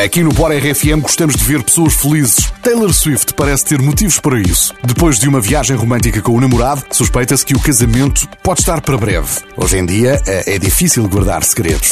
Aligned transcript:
Aqui 0.00 0.22
no 0.22 0.32
Bora 0.32 0.56
RFM 0.56 1.02
gostamos 1.02 1.36
de 1.36 1.44
ver 1.44 1.62
pessoas 1.62 1.92
felizes. 1.92 2.50
Taylor 2.62 2.92
Swift 2.94 3.34
parece 3.34 3.66
ter 3.66 3.82
motivos 3.82 4.18
para 4.18 4.40
isso. 4.40 4.74
Depois 4.82 5.18
de 5.18 5.28
uma 5.28 5.38
viagem 5.38 5.76
romântica 5.76 6.22
com 6.22 6.32
o 6.32 6.40
namorado, 6.40 6.82
suspeita-se 6.90 7.44
que 7.44 7.54
o 7.54 7.60
casamento 7.60 8.26
pode 8.42 8.60
estar 8.60 8.80
para 8.80 8.96
breve. 8.96 9.28
Hoje 9.54 9.76
em 9.76 9.84
dia 9.84 10.18
é 10.26 10.58
difícil 10.58 11.06
guardar 11.08 11.44
segredos. 11.44 11.90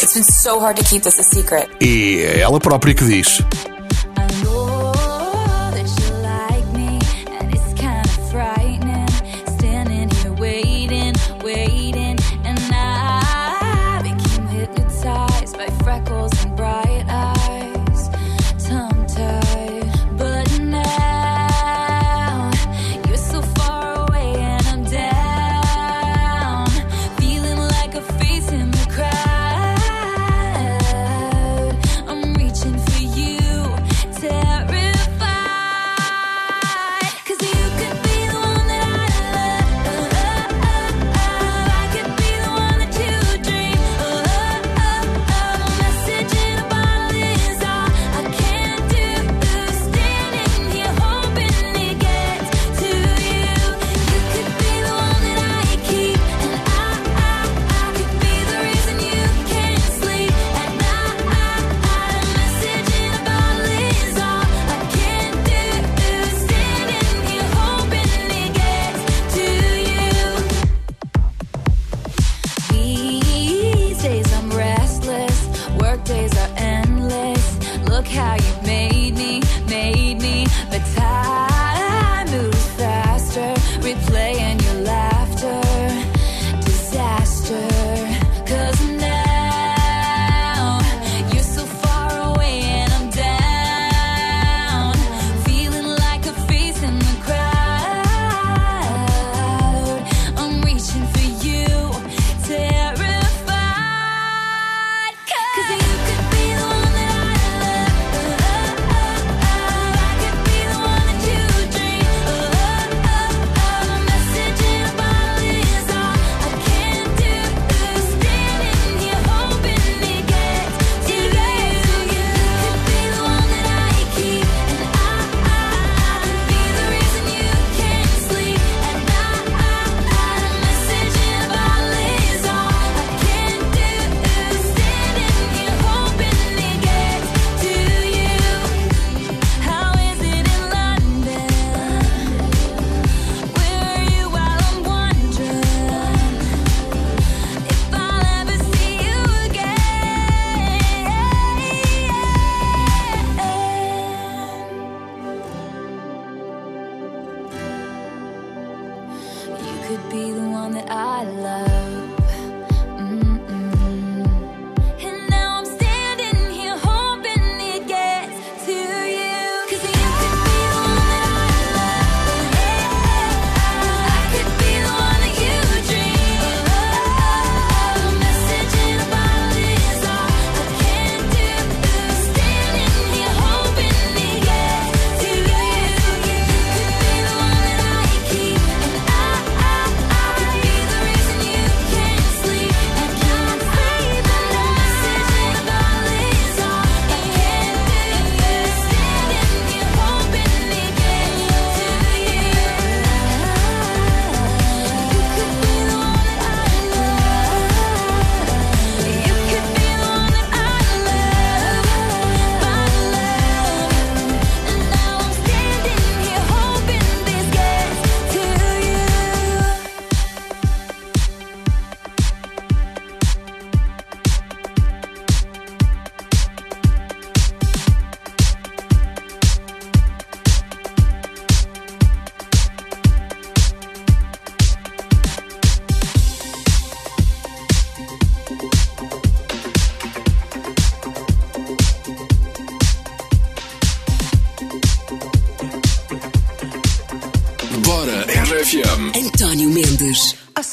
E 1.78 2.22
é 2.22 2.40
ela 2.40 2.58
própria 2.58 2.94
que 2.94 3.04
diz. 3.04 3.42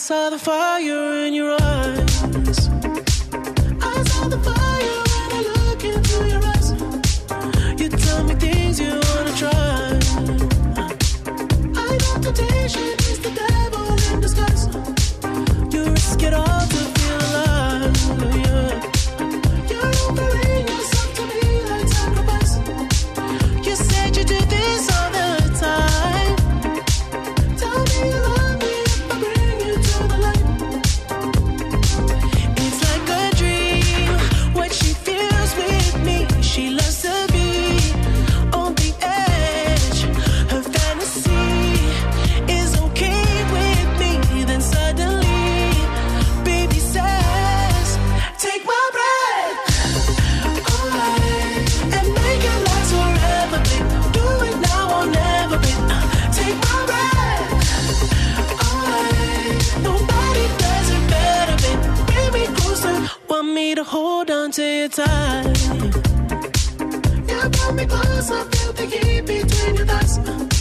saw 0.07 0.29
the 0.29 0.39
fire 0.39 1.25
in 1.25 1.33
your 1.33 1.46
to 64.57 64.63
your 64.63 64.89
time. 64.89 65.53
You 67.29 67.49
pull 67.51 67.73
me 67.73 67.85
closer, 67.85 68.43
feel 68.49 68.73
the 68.73 68.85
heat 68.91 69.21
between 69.21 69.75
your 69.75 69.85
thighs. 69.85 70.56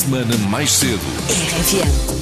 Semana 0.00 0.34
mais 0.48 0.72
cedo. 0.72 0.98
RFM. 1.28 2.19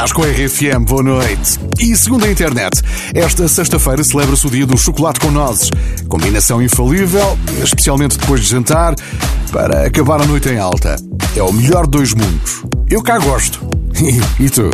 Estás 0.00 0.12
com 0.12 0.22
a 0.22 0.28
RFM, 0.28 0.82
boa 0.86 1.02
noite. 1.02 1.60
E 1.78 1.94
segundo 1.94 2.24
a 2.24 2.30
internet, 2.30 2.80
esta 3.14 3.46
sexta-feira 3.46 4.02
celebra-se 4.02 4.46
o 4.46 4.50
dia 4.50 4.64
do 4.64 4.74
chocolate 4.74 5.20
com 5.20 5.30
nozes. 5.30 5.68
Combinação 6.08 6.62
infalível, 6.62 7.38
especialmente 7.62 8.16
depois 8.16 8.40
de 8.40 8.46
jantar, 8.46 8.94
para 9.52 9.84
acabar 9.86 10.22
a 10.22 10.24
noite 10.24 10.48
em 10.48 10.58
alta. 10.58 10.96
É 11.36 11.42
o 11.42 11.52
melhor 11.52 11.84
de 11.84 11.90
dois 11.90 12.14
mundos. 12.14 12.62
Eu 12.88 13.02
cá 13.02 13.18
gosto. 13.18 13.60
e 14.40 14.48
tu? 14.48 14.70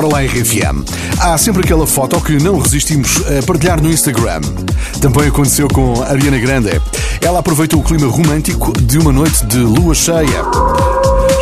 Bora 0.00 0.12
lá 0.12 0.20
RFM. 0.20 0.84
Há 1.18 1.36
sempre 1.36 1.64
aquela 1.64 1.84
foto 1.84 2.20
que 2.20 2.40
não 2.40 2.60
resistimos 2.60 3.20
a 3.36 3.44
partilhar 3.44 3.82
no 3.82 3.90
Instagram. 3.90 4.42
Também 5.00 5.26
aconteceu 5.26 5.66
com 5.66 6.00
Ariana 6.04 6.38
Grande. 6.38 6.80
Ela 7.20 7.40
aproveitou 7.40 7.80
o 7.80 7.82
clima 7.82 8.06
romântico 8.06 8.72
de 8.80 8.96
uma 8.96 9.10
noite 9.10 9.44
de 9.46 9.58
lua 9.58 9.96
cheia. 9.96 10.44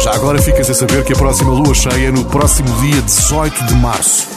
Já 0.03 0.15
agora 0.15 0.41
ficas 0.41 0.71
a 0.71 0.75
saber 0.75 1.05
que 1.05 1.13
a 1.13 1.17
próxima 1.17 1.51
lua 1.51 1.75
cheia 1.75 2.09
é 2.09 2.11
no 2.11 2.25
próximo 2.25 2.69
dia 2.81 3.03
18 3.03 3.67
de 3.67 3.75
março. 3.75 4.36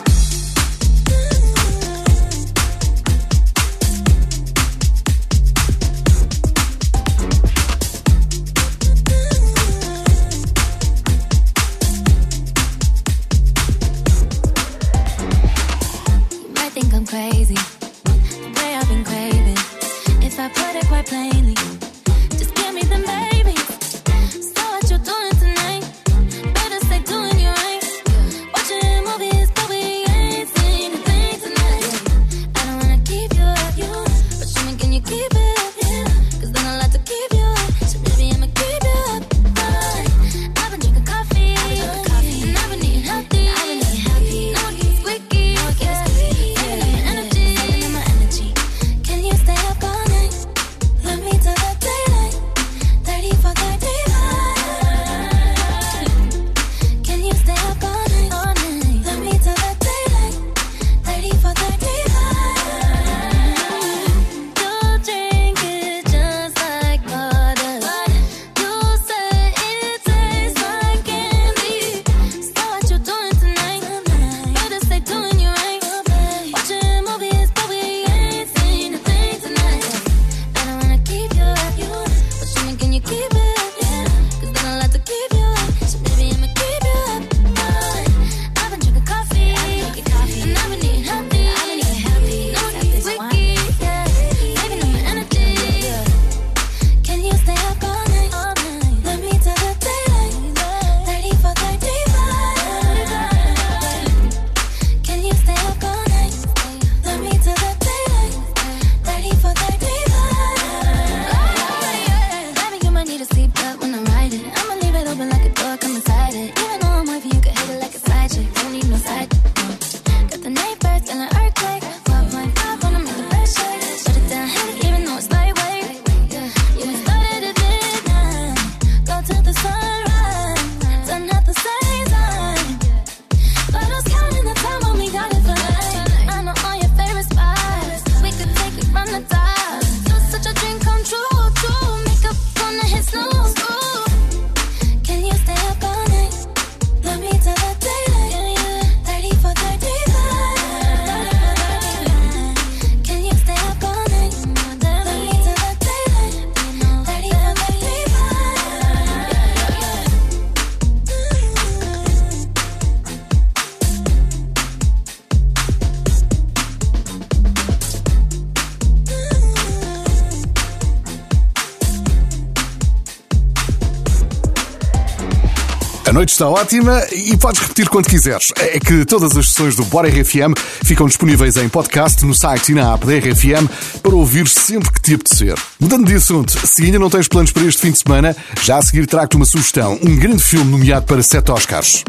Noite 176.14 176.32
está 176.32 176.48
ótima 176.48 177.06
e 177.12 177.36
podes 177.38 177.62
repetir 177.62 177.90
quando 177.90 178.08
quiseres. 178.08 178.52
É 178.58 178.80
que 178.80 179.06
todas 179.06 179.36
as 179.38 179.48
sessões 179.48 179.76
do 179.76 179.86
Bora 179.86 180.08
RFM 180.08 180.54
ficam 180.84 181.08
disponíveis 181.08 181.58
em 181.58 181.70
podcast 181.70 182.26
no 182.26 182.34
site 182.34 182.72
e 182.72 182.76
na 182.76 182.94
app 182.94 183.06
da 183.06 183.14
RFM 183.14 183.68
para 184.02 184.16
ouvir 184.16 184.48
sempre 184.48 184.92
que 184.92 185.02
te 185.02 185.14
apetecer. 185.16 185.56
Mudando 185.80 186.08
de 186.08 186.16
assunto, 186.16 186.52
se 186.66 186.84
ainda 186.84 187.00
não 187.00 187.10
tens 187.10 187.28
planos 187.28 187.52
para 187.52 187.64
este 187.64 187.82
fim 187.82 187.92
de 187.92 188.00
semana, 188.00 188.36
já 188.64 188.78
a 188.78 188.82
seguir 188.82 189.06
trago-te 189.08 189.36
uma 189.36 189.46
sugestão: 189.46 190.00
um 190.02 190.16
grande 190.16 190.44
filme 190.44 190.72
nomeado 190.72 191.06
para 191.06 191.22
sete 191.22 191.52
Oscars. 191.52 192.04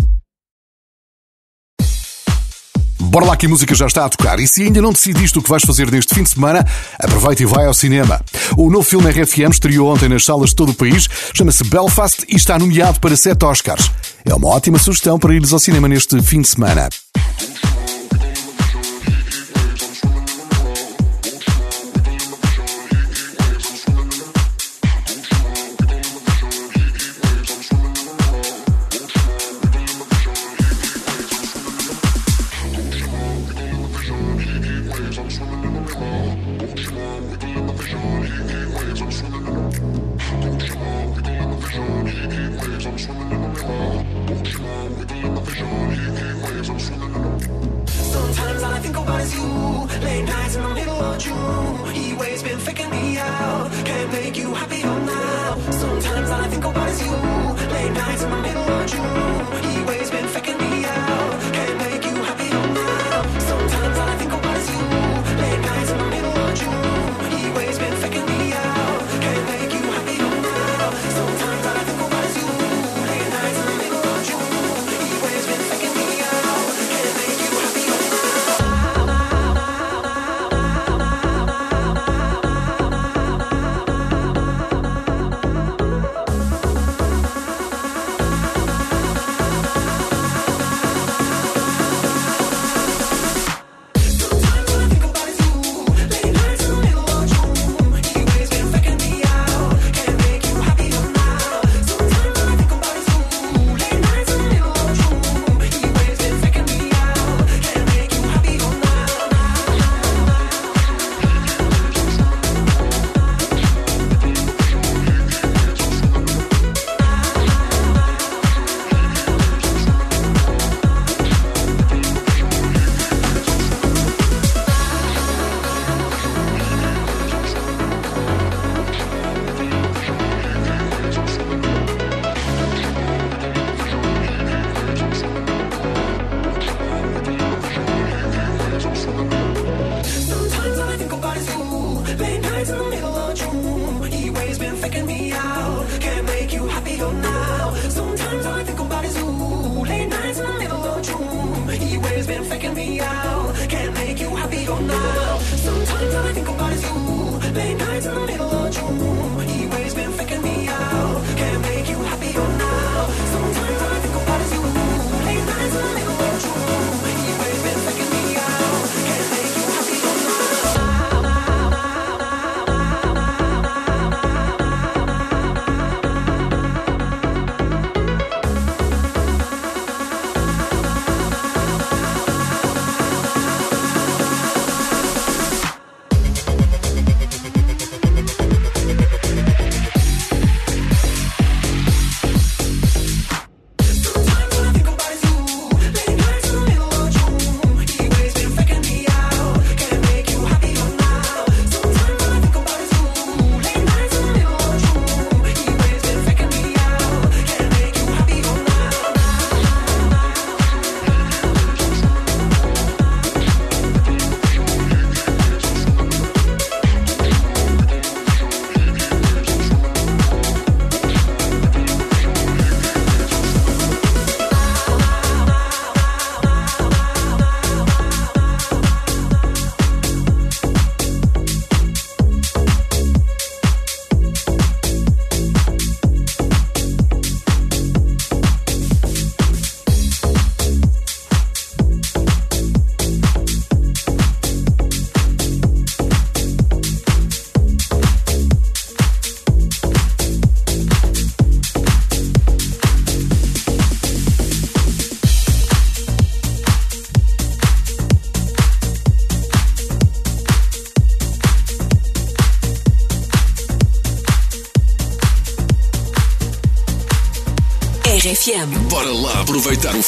Bora 3.11 3.27
lá 3.27 3.37
que 3.37 3.47
a 3.47 3.49
música 3.49 3.75
já 3.75 3.89
está 3.89 4.05
a 4.05 4.09
tocar 4.09 4.39
e 4.39 4.47
se 4.47 4.63
ainda 4.63 4.81
não 4.81 4.93
decidiste 4.93 5.37
o 5.37 5.43
que 5.43 5.51
vais 5.51 5.65
fazer 5.65 5.91
neste 5.91 6.15
fim 6.15 6.23
de 6.23 6.31
semana, 6.31 6.65
aproveita 6.97 7.43
e 7.43 7.47
vai 7.47 7.67
ao 7.67 7.75
cinema. 7.75 8.21
O 8.57 8.71
novo 8.71 8.85
filme 8.85 9.11
RFM 9.11 9.51
estreou 9.51 9.93
ontem 9.93 10.09
nas 10.09 10.25
salas 10.25 10.51
de 10.51 10.55
todo 10.55 10.71
o 10.71 10.75
país, 10.75 11.09
chama-se 11.35 11.65
Belfast 11.65 12.25
e 12.29 12.37
está 12.37 12.57
nomeado 12.57 13.01
para 13.01 13.17
sete 13.17 13.45
Oscars. 13.45 13.91
É 14.25 14.33
uma 14.33 14.47
ótima 14.47 14.79
sugestão 14.79 15.19
para 15.19 15.35
ires 15.35 15.53
ao 15.53 15.59
cinema 15.59 15.89
neste 15.89 16.23
fim 16.23 16.41
de 16.41 16.47
semana. 16.47 16.89
you 54.51 54.57
happy 54.57 54.83
all 54.83 55.01
now? 55.01 55.71
Sometimes 55.71 56.31
all 56.31 56.41
I 56.41 56.49
think 56.49 56.65
about 56.65 56.89
is 56.89 57.03
you. 57.03 57.13
Late 57.73 57.93
nights 57.93 58.23
in 58.25 58.31
the 58.31 58.37
middle 58.43 58.63
of 58.63 58.87
June. 58.91 59.30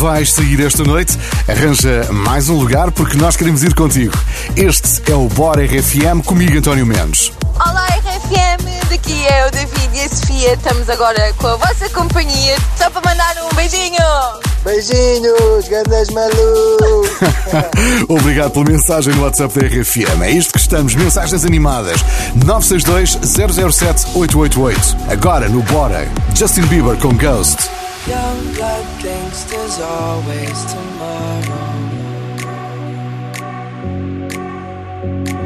vais 0.00 0.32
sair 0.32 0.58
esta 0.64 0.82
noite, 0.82 1.18
arranja 1.46 2.10
mais 2.10 2.48
um 2.48 2.56
lugar 2.58 2.90
porque 2.90 3.18
nós 3.18 3.36
queremos 3.36 3.62
ir 3.62 3.74
contigo. 3.74 4.16
Este 4.56 5.12
é 5.12 5.14
o 5.14 5.28
Bora 5.28 5.62
RFM 5.62 6.24
comigo, 6.24 6.56
António 6.56 6.86
Mendes. 6.86 7.30
Olá 7.56 7.86
RFM, 7.86 8.88
daqui 8.88 9.26
é 9.26 9.46
o 9.46 9.50
David 9.50 9.90
e 9.94 10.00
a 10.00 10.08
Sofia. 10.08 10.54
Estamos 10.54 10.88
agora 10.88 11.34
com 11.34 11.48
a 11.48 11.56
vossa 11.56 11.86
companhia, 11.90 12.56
só 12.78 12.88
para 12.88 13.10
mandar 13.10 13.36
um 13.44 13.54
beijinho. 13.54 13.98
Beijinhos, 14.64 15.68
grandes 15.68 16.08
malu! 16.14 17.04
Obrigado 18.08 18.52
pela 18.52 18.64
mensagem 18.64 19.14
no 19.14 19.22
WhatsApp 19.24 19.60
da 19.60 19.66
RFM. 19.66 20.22
É 20.22 20.30
isto 20.30 20.54
que 20.54 20.60
estamos, 20.60 20.94
mensagens 20.94 21.44
animadas. 21.44 22.00
962 22.46 23.18
007 23.22 24.06
888. 24.14 24.96
Agora 25.12 25.46
no 25.46 25.62
Bora, 25.64 26.08
Justin 26.34 26.62
Bieber 26.62 26.96
com 26.96 27.14
Ghost. 27.14 27.79
Young 28.06 28.54
blood 28.54 28.86
thinks 29.02 29.44
there's 29.44 29.78
always 29.78 30.64
tomorrow. 30.72 31.66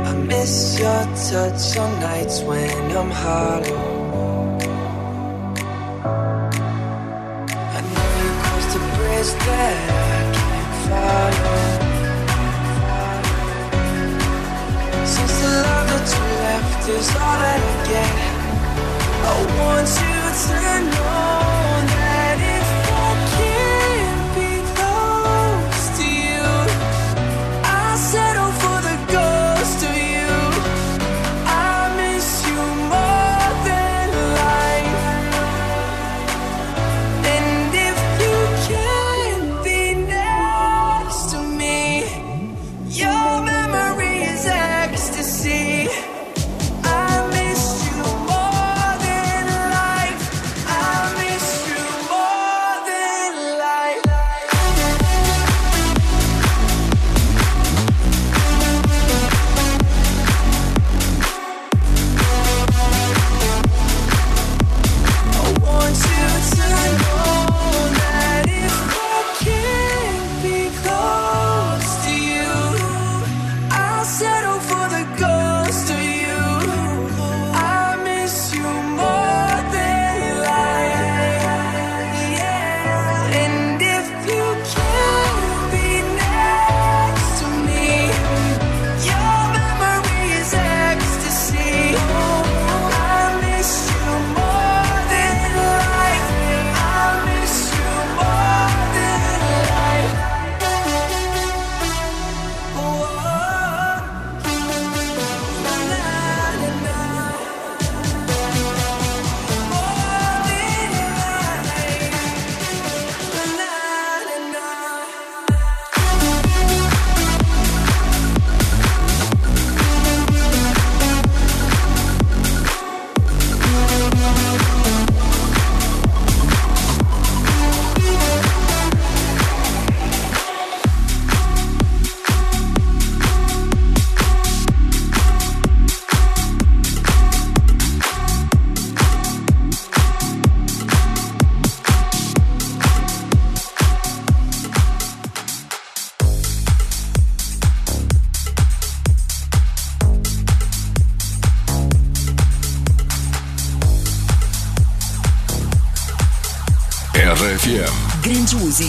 I 0.05 0.13
miss 0.29 0.79
your 0.79 1.05
touch 1.29 1.77
on 1.77 1.99
nights 1.99 2.43
when 2.43 2.97
I'm 2.97 3.11
hollow. 3.11 4.59
I 7.75 7.81
know 7.93 8.09
you 8.23 8.31
crossed 8.41 8.77
a 8.77 8.79
bridge 8.95 9.33
that 9.47 9.77
I 9.91 10.23
can't 10.39 10.75
follow. 10.87 11.61
Since 15.05 15.35
the 15.43 15.49
love 15.67 15.87
that 15.91 16.07
you 16.15 16.25
left 16.47 16.89
is 16.89 17.09
all 17.17 17.37
that 17.43 17.61
I 17.61 17.75
get, 17.91 18.15
I 19.27 19.33
want 19.59 19.89
you 20.09 20.14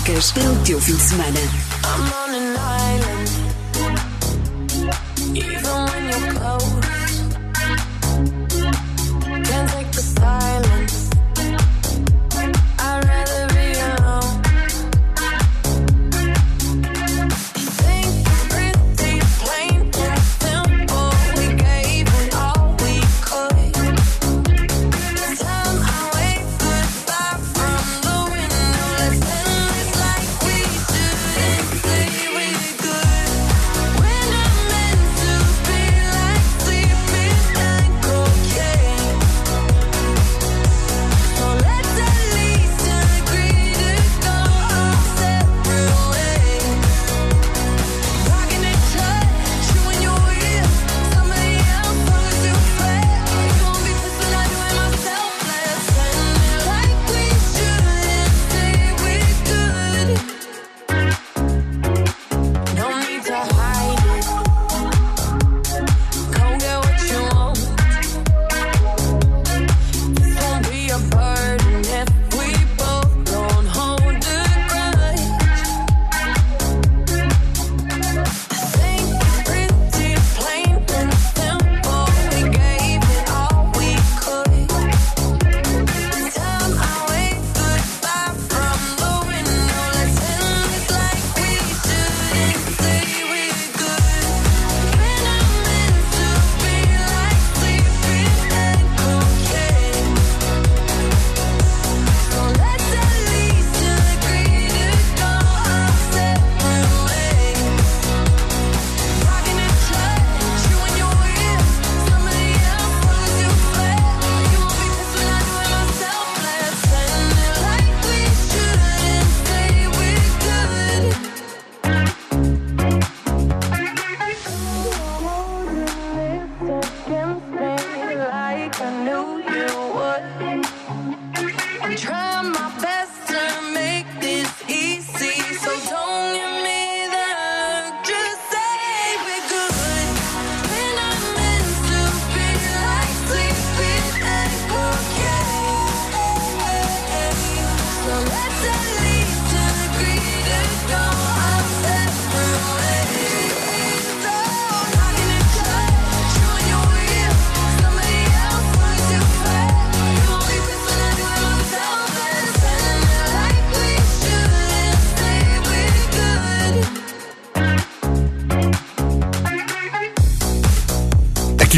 dicas 0.05 0.31
pelo 0.31 0.53
o 0.53 0.63
teu 0.63 0.79
fim 0.79 0.95
de 0.95 1.01
semana. 1.01 2.24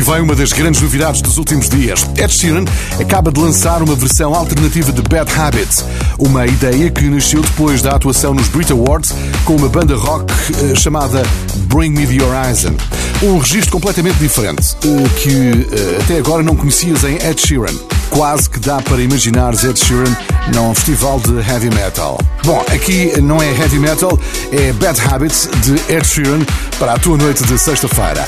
vai 0.08 0.22
uma 0.22 0.34
das 0.34 0.54
grandes 0.54 0.80
novidades 0.80 1.22
dos 1.22 1.38
últimos 1.38 1.68
dias. 1.68 2.10
Ed 2.16 2.34
Sheeran 2.34 2.64
acaba 2.98 3.30
de 3.30 3.42
lançar 3.42 3.84
uma 3.84 3.94
versão 3.94 4.34
alternativa 4.34 4.90
de 4.90 5.02
Bad 5.02 5.30
Habits, 5.38 5.84
uma 6.18 6.48
ideia 6.48 6.90
que 6.90 7.10
nasceu 7.10 7.42
depois 7.42 7.82
da 7.82 7.92
atuação 7.92 8.34
nos 8.34 8.48
Brit 8.48 8.72
Awards 8.72 9.14
com 9.44 9.58
uma 9.58 9.68
banda 9.68 9.98
rock 9.98 10.34
eh, 10.34 10.76
chamada 10.76 11.22
Bring 11.66 11.90
Me 11.90 12.08
The 12.08 12.24
Horizon. 12.24 12.74
Um 13.22 13.38
registro 13.38 13.74
completamente 13.74 14.16
diferente, 14.16 14.78
que 15.22 15.68
eh, 15.74 16.02
até 16.02 16.20
agora 16.20 16.42
não 16.42 16.56
conhecias 16.56 17.04
em 17.04 17.16
Ed 17.16 17.42
Sheeran. 17.46 17.76
Quase 18.10 18.50
que 18.50 18.62
dá 18.62 18.82
para 18.82 19.02
imaginar 19.02 19.54
Ed 19.56 19.78
Sheeran 19.78 20.16
num 20.56 20.74
festival 20.74 21.20
de 21.20 21.34
heavy 21.40 21.70
metal. 21.76 22.18
Bom, 22.46 22.64
aqui 22.74 23.12
não 23.20 23.44
é 23.44 23.52
heavy 23.52 23.78
metal, 23.78 24.18
é 24.54 24.72
Bad 24.72 25.02
Habits 25.02 25.50
de 25.66 25.74
Ed 25.94 26.08
Sheeran 26.08 26.46
para 26.80 26.94
a 26.94 26.98
tua 26.98 27.18
noite 27.18 27.44
de 27.44 27.60
sexta-feira. 27.60 28.26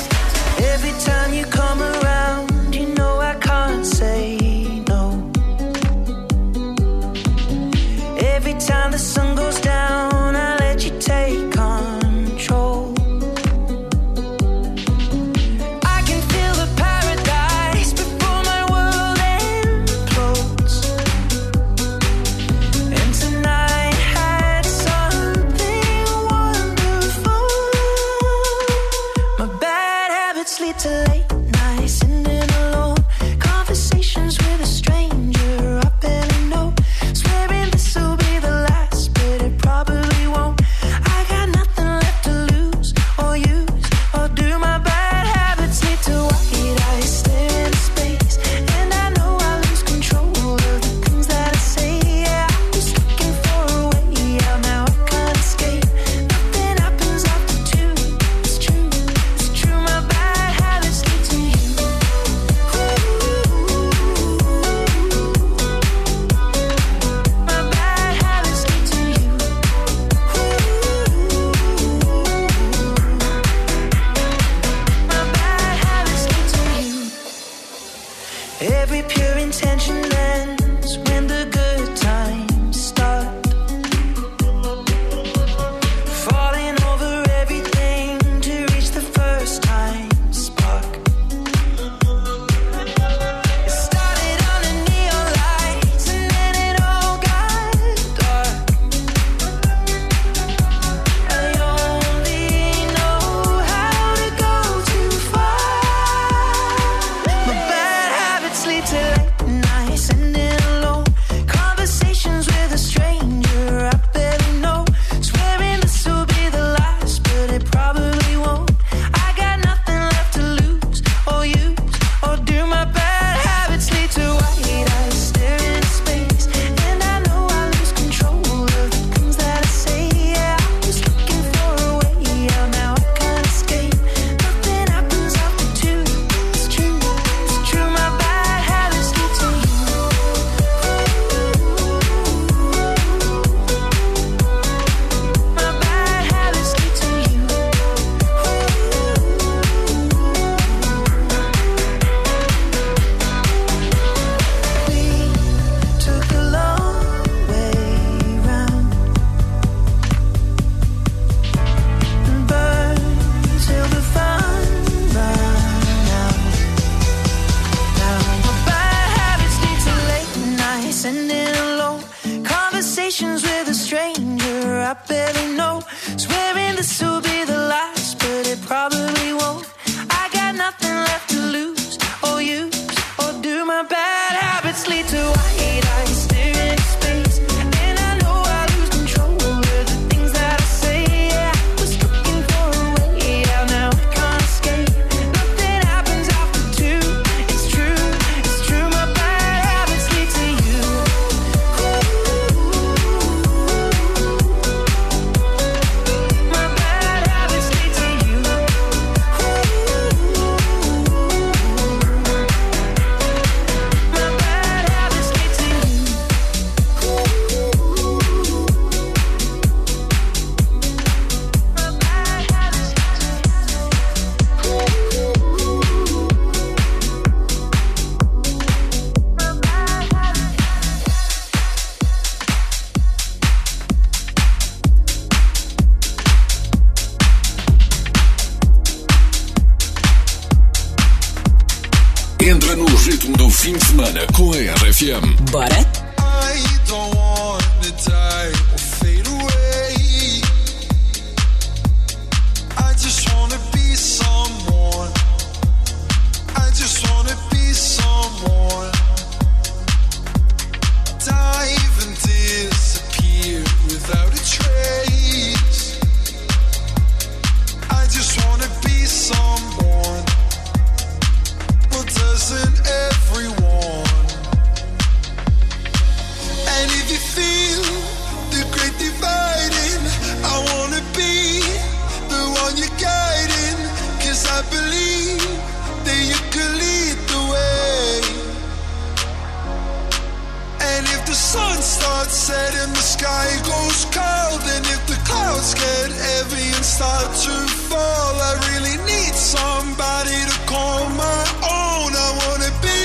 But 245.49 245.71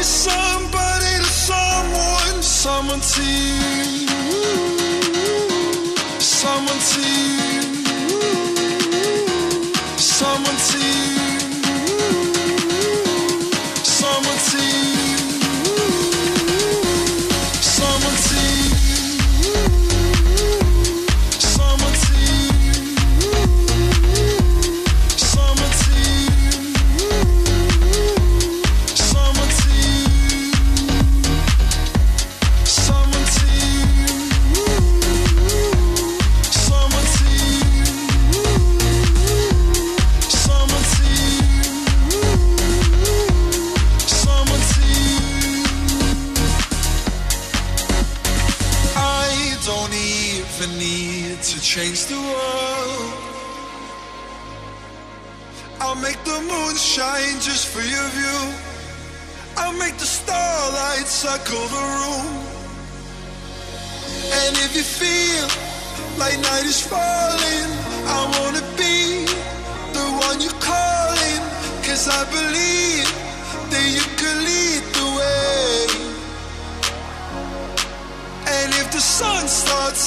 somebody 0.04 1.16
to 1.16 1.24
someone, 1.24 2.42
someone 2.42 3.00
to 3.00 3.22
you. 3.22 3.93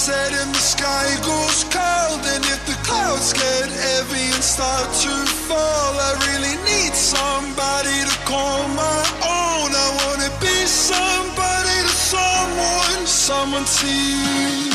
sunset 0.08 0.32
and 0.42 0.56
the 0.56 0.60
sky 0.60 1.08
goes 1.26 1.64
cold 1.76 2.22
And 2.34 2.44
if 2.46 2.62
the 2.66 2.78
clouds 2.88 3.34
get 3.34 3.70
heavy 3.70 4.32
and 4.36 4.44
start 4.44 4.88
to 5.04 5.14
fall 5.48 5.94
I 6.08 6.12
really 6.28 6.56
need 6.64 6.94
somebody 6.96 7.98
to 8.10 8.16
call 8.26 8.68
my 8.70 9.02
own. 9.24 9.70
I 9.86 9.88
wanna 10.00 10.32
be 10.40 10.58
somebody 10.66 11.78
to 11.88 11.96
someone 12.14 13.06
Someone 13.06 13.66
see, 13.66 14.14
you 14.14 14.72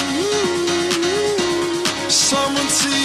Someone 2.10 2.68
to 2.80 2.88
you 2.88 3.01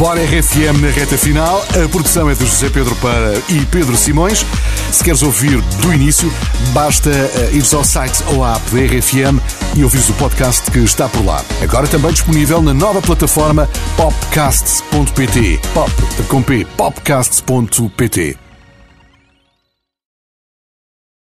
Bora 0.00 0.18
RFM 0.24 0.80
na 0.80 0.88
reta 0.88 1.18
final. 1.18 1.62
A 1.84 1.86
produção 1.86 2.30
é 2.30 2.32
de 2.32 2.46
José 2.46 2.70
Pedro 2.70 2.96
Para 2.96 3.34
e 3.50 3.66
Pedro 3.66 3.94
Simões. 3.98 4.46
Se 4.90 5.04
queres 5.04 5.22
ouvir 5.22 5.60
do 5.60 5.92
início, 5.92 6.32
basta 6.72 7.10
eh, 7.10 7.50
ir 7.52 7.62
ao 7.74 7.84
site 7.84 8.24
ou 8.28 8.42
à 8.42 8.56
app 8.56 8.70
da 8.70 8.80
RFM 8.80 9.38
e 9.76 9.84
ouvires 9.84 10.08
o 10.08 10.14
podcast 10.14 10.70
que 10.70 10.78
está 10.78 11.06
por 11.06 11.22
lá. 11.22 11.44
Agora 11.62 11.86
também 11.86 12.12
disponível 12.12 12.62
na 12.62 12.72
nova 12.72 13.02
plataforma 13.02 13.68
popcasts.pt. 13.98 15.60
Pop 15.74 15.92
com 16.28 16.42
P, 16.42 16.66
popcasts.pt. 16.78 18.39